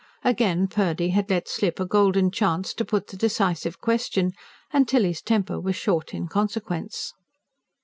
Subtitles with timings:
[0.23, 4.31] Again Purdy had let slip a golden chance to put the decisive question;
[4.71, 7.13] and Tilly's temper was short in consequence.